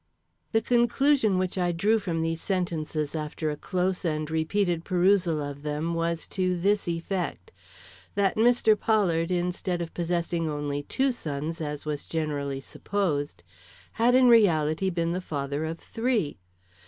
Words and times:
The 0.51 0.63
conclusion 0.63 1.37
which 1.37 1.59
I 1.59 1.71
drew 1.71 1.99
from 1.99 2.23
these 2.23 2.41
sentences 2.41 3.13
after 3.13 3.51
a 3.51 3.55
close 3.55 4.03
and 4.03 4.31
repeated 4.31 4.83
perusal 4.83 5.39
of 5.43 5.61
them 5.61 5.93
was 5.93 6.25
to 6.29 6.59
this 6.59 6.87
effect: 6.87 7.51
That 8.15 8.35
Mr. 8.35 8.75
Pollard 8.75 9.29
instead 9.29 9.79
of 9.79 9.93
possessing 9.93 10.49
only 10.49 10.81
two 10.81 11.11
sons, 11.11 11.61
as 11.61 11.85
was 11.85 12.07
generally 12.07 12.61
supposed, 12.61 13.43
had 14.01 14.15
in 14.15 14.27
reality 14.27 14.89
been 14.89 15.11
the 15.11 15.21
father 15.21 15.65
of 15.65 15.77
three. 15.77 16.39